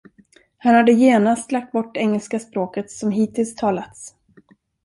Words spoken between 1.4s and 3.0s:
lagt bort engelska språket